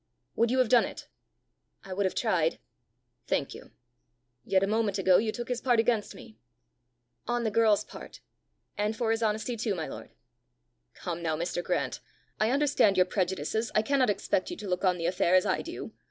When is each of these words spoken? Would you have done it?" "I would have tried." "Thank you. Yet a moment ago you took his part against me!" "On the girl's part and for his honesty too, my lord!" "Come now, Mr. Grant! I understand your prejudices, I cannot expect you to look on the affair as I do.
Would 0.35 0.49
you 0.49 0.57
have 0.57 0.67
done 0.69 0.83
it?" 0.85 1.07
"I 1.83 1.93
would 1.93 2.07
have 2.07 2.15
tried." 2.15 2.57
"Thank 3.27 3.53
you. 3.53 3.69
Yet 4.43 4.63
a 4.63 4.67
moment 4.67 4.97
ago 4.97 5.19
you 5.19 5.31
took 5.31 5.47
his 5.47 5.61
part 5.61 5.79
against 5.79 6.15
me!" 6.15 6.39
"On 7.27 7.43
the 7.43 7.51
girl's 7.51 7.83
part 7.83 8.19
and 8.75 8.95
for 8.95 9.11
his 9.11 9.21
honesty 9.21 9.55
too, 9.55 9.75
my 9.75 9.85
lord!" 9.85 10.09
"Come 10.95 11.21
now, 11.21 11.37
Mr. 11.37 11.63
Grant! 11.63 11.99
I 12.39 12.49
understand 12.49 12.97
your 12.97 13.05
prejudices, 13.05 13.69
I 13.75 13.83
cannot 13.83 14.09
expect 14.09 14.49
you 14.49 14.57
to 14.57 14.67
look 14.67 14.83
on 14.83 14.97
the 14.97 15.05
affair 15.05 15.35
as 15.35 15.45
I 15.45 15.61
do. 15.61 15.93